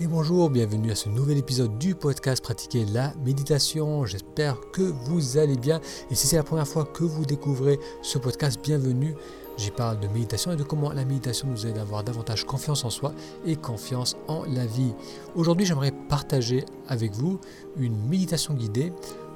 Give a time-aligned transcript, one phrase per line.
[0.00, 4.06] Et bonjour, bienvenue à ce nouvel épisode du podcast Pratiquer la méditation.
[4.06, 5.80] J'espère que vous allez bien.
[6.08, 9.16] Et si c'est la première fois que vous découvrez ce podcast, bienvenue.
[9.56, 12.84] J'y parle de méditation et de comment la méditation nous aide à avoir davantage confiance
[12.84, 13.12] en soi
[13.44, 14.94] et confiance en la vie.
[15.34, 17.40] Aujourd'hui, j'aimerais partager avec vous
[17.76, 18.92] une méditation guidée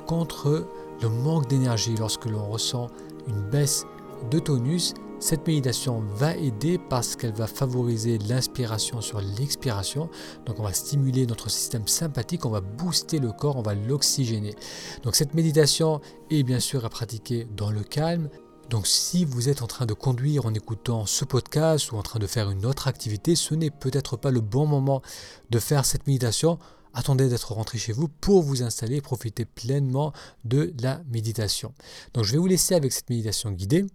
[0.06, 0.68] contre
[1.02, 2.86] le manque d'énergie lorsque l'on ressent
[3.26, 3.84] une baisse
[4.30, 10.11] de tonus cette méditation va aider parce qu'elle va favoriser l'inspiration sur l'expiration.
[10.46, 14.56] Donc on va stimuler notre système sympathique, on va booster le corps, on va l'oxygéner.
[15.05, 18.30] Donc cette méditation est bien sûr à pratiquer dans le calme.
[18.69, 22.18] Donc si vous êtes en train de conduire en écoutant ce podcast ou en train
[22.18, 25.02] de faire une autre activité, ce n'est peut-être pas le bon moment
[25.51, 26.59] de faire cette méditation.
[26.95, 30.12] Attendez d'être rentré chez vous pour vous installer et profiter pleinement
[30.45, 31.74] de la méditation.
[32.12, 33.87] Donc je vais vous laisser avec cette méditation guidée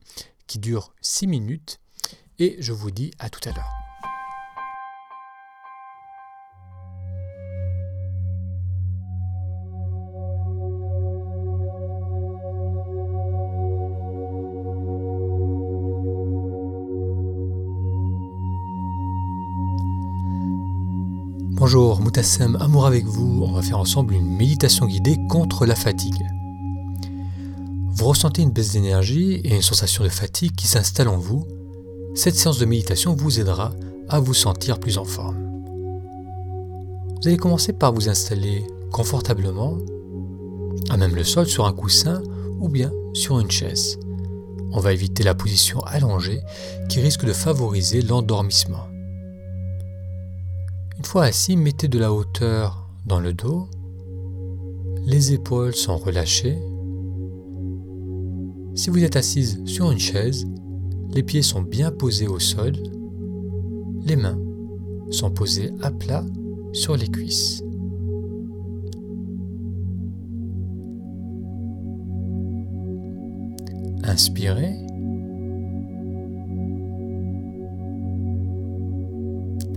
[0.48, 1.80] qui dure 6 minutes
[2.40, 3.74] et je vous dis à tout à l'heure.
[21.60, 23.44] Bonjour, Moutassem, amour avec vous.
[23.44, 26.37] On va faire ensemble une méditation guidée contre la fatigue.
[27.98, 31.48] Vous ressentez une baisse d'énergie et une sensation de fatigue qui s'installe en vous.
[32.14, 33.72] Cette séance de méditation vous aidera
[34.08, 35.64] à vous sentir plus en forme.
[37.16, 39.80] Vous allez commencer par vous installer confortablement,
[40.92, 42.22] à même le sol sur un coussin
[42.60, 43.98] ou bien sur une chaise.
[44.72, 46.42] On va éviter la position allongée
[46.90, 48.86] qui risque de favoriser l'endormissement.
[51.00, 53.68] Une fois assis, mettez de la hauteur dans le dos.
[55.08, 56.60] Les épaules sont relâchées
[58.78, 60.46] si vous êtes assise sur une chaise,
[61.10, 62.74] les pieds sont bien posés au sol,
[64.06, 64.40] les mains
[65.10, 66.24] sont posées à plat
[66.74, 67.64] sur les cuisses.
[74.04, 74.78] Inspirez.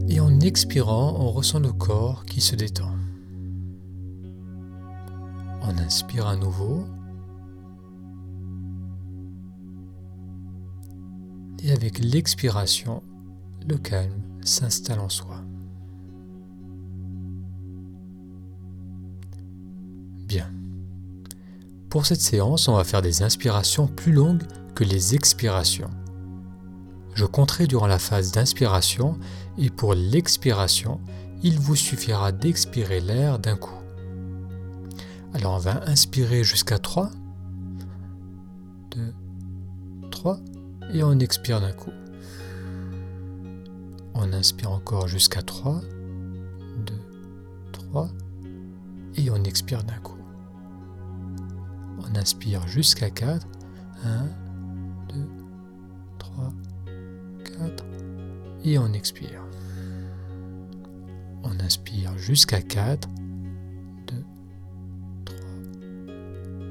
[0.08, 2.92] Et en expirant, on ressent le corps qui se détend.
[5.62, 6.84] On inspire à nouveau.
[11.72, 13.02] Avec l'expiration,
[13.68, 15.42] le calme s'installe en soi.
[20.26, 20.50] Bien.
[21.88, 24.44] Pour cette séance, on va faire des inspirations plus longues
[24.74, 25.90] que les expirations.
[27.14, 29.18] Je compterai durant la phase d'inspiration
[29.58, 31.00] et pour l'expiration,
[31.42, 33.74] il vous suffira d'expirer l'air d'un coup.
[35.34, 37.10] Alors on va inspirer jusqu'à 3.
[38.92, 39.14] 2,
[40.10, 40.40] 3
[40.92, 41.92] et on expire d'un coup.
[44.14, 45.80] On inspire encore jusqu'à 3,
[46.86, 46.94] 2,
[47.72, 48.08] 3
[49.16, 50.18] et on expire d'un coup.
[51.98, 53.46] On inspire jusqu'à 4,
[54.04, 54.24] 1,
[55.14, 55.26] 2,
[56.18, 56.52] 3,
[57.58, 57.84] 4
[58.64, 59.44] et on expire.
[61.44, 63.08] On inspire jusqu'à 4,
[64.06, 64.24] 2,
[65.24, 65.36] 3,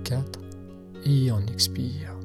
[0.04, 0.40] 4
[1.06, 2.19] et on expire.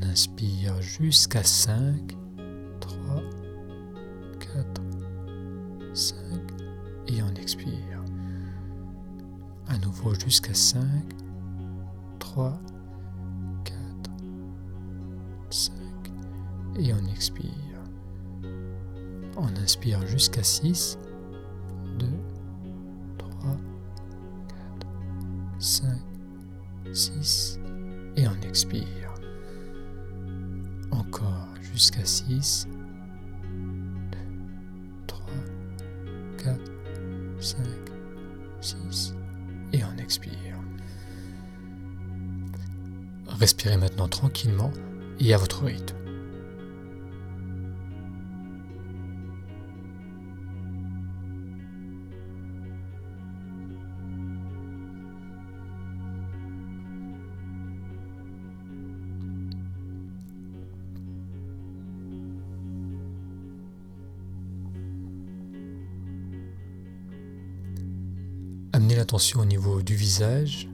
[0.00, 2.16] On inspire jusqu'à 5,
[2.80, 3.22] 3,
[4.38, 4.82] 4,
[5.92, 6.16] 5
[7.08, 8.04] et on expire.
[9.66, 10.82] À nouveau jusqu'à 5,
[12.18, 12.60] 3,
[13.64, 13.76] 4,
[15.50, 15.74] 5
[16.78, 17.48] et on expire.
[19.36, 20.98] On inspire jusqu'à 6,
[21.98, 22.06] 2,
[23.18, 23.56] 3,
[24.48, 24.86] 4,
[25.58, 25.88] 5,
[26.92, 27.58] 6
[28.16, 29.07] et on expire
[31.78, 32.66] jusqu'à 6,
[34.10, 34.18] 2,
[35.06, 35.26] 3,
[36.38, 36.60] 4,
[37.38, 37.56] 5,
[38.60, 39.14] 6
[39.72, 40.56] et on expire.
[43.28, 44.72] Respirez maintenant tranquillement
[45.20, 45.94] et à votre rythme.
[68.78, 70.68] Amenez l'attention au niveau du visage.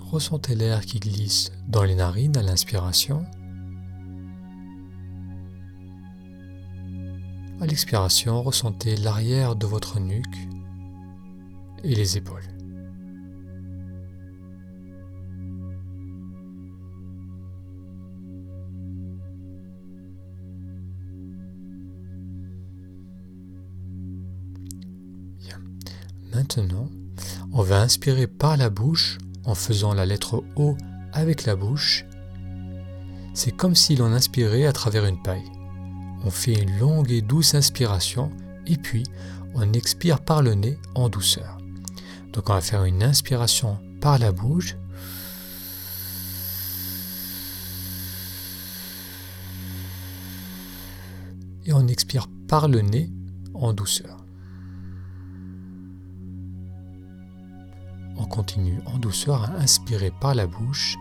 [0.00, 3.26] Ressentez l'air qui glisse dans les narines à l'inspiration.
[7.60, 10.48] À l'expiration, ressentez l'arrière de votre nuque
[11.82, 12.57] et les épaules.
[26.56, 26.88] Maintenant,
[27.52, 30.76] on va inspirer par la bouche en faisant la lettre O
[31.12, 32.06] avec la bouche.
[33.34, 35.50] C'est comme si l'on inspirait à travers une paille.
[36.24, 38.32] On fait une longue et douce inspiration
[38.66, 39.04] et puis
[39.54, 41.58] on expire par le nez en douceur.
[42.32, 44.76] Donc on va faire une inspiration par la bouche.
[51.66, 53.10] Et on expire par le nez
[53.52, 54.27] en douceur.
[58.20, 60.96] On continue en douceur à inspirer par la bouche.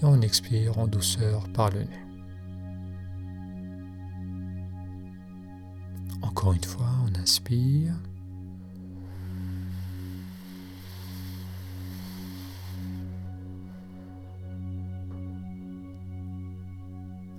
[0.00, 2.04] Et on expire en douceur par le nez.
[6.22, 7.94] Encore une fois, on inspire.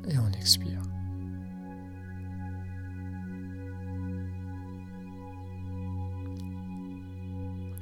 [0.10, 0.69] Et on expire.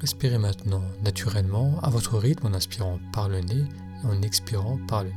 [0.08, 3.66] Respirez maintenant naturellement à votre rythme en inspirant par le nez
[4.04, 5.16] et en expirant par le nez.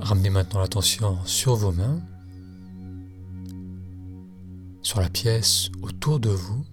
[0.00, 2.00] Ramenez maintenant l'attention sur vos mains,
[4.80, 6.64] sur la pièce autour de vous,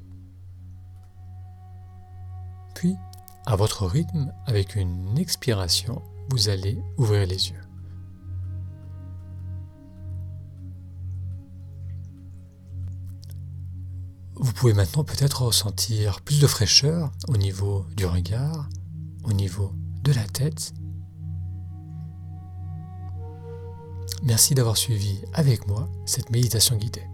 [2.74, 2.96] puis
[3.45, 7.62] à votre rythme, avec une expiration, vous allez ouvrir les yeux.
[14.36, 18.68] Vous pouvez maintenant peut-être ressentir plus de fraîcheur au niveau du regard,
[19.24, 19.74] au niveau
[20.04, 20.74] de la tête.
[24.24, 27.12] Merci d'avoir suivi avec moi cette méditation guidée.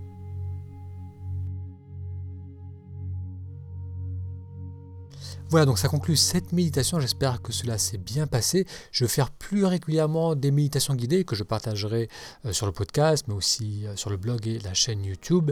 [5.49, 6.99] Voilà, donc ça conclut cette méditation.
[6.99, 8.67] J'espère que cela s'est bien passé.
[8.91, 12.07] Je vais faire plus régulièrement des méditations guidées que je partagerai
[12.45, 15.49] euh, sur le podcast, mais aussi euh, sur le blog et la chaîne YouTube.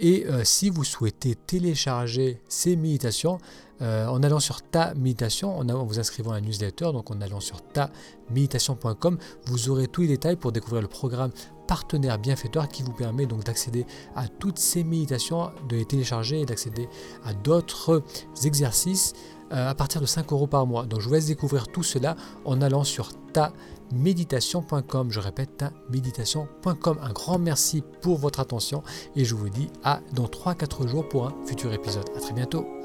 [0.00, 3.38] Et euh, si vous souhaitez télécharger ces méditations,
[3.80, 7.60] en allant sur ta méditation, en, vous inscrivant à la newsletter, donc en allant sur
[7.62, 7.90] ta
[8.30, 11.32] méditation.com, vous aurez tous les détails pour découvrir le programme
[11.66, 13.84] partenaire bienfaiteur qui vous permet donc d'accéder
[14.14, 16.88] à toutes ces méditations, de les télécharger et d'accéder
[17.24, 18.04] à d'autres
[18.44, 19.14] exercices.
[19.14, 20.86] euh, à partir de 5 euros par mois.
[20.86, 23.52] Donc je vous laisse découvrir tout cela en allant sur ta
[23.92, 25.10] méditation.com.
[25.10, 26.98] Je répète, ta méditation.com.
[27.02, 28.82] Un grand merci pour votre attention
[29.16, 32.08] et je vous dis à dans 3-4 jours pour un futur épisode.
[32.16, 32.81] À très bientôt.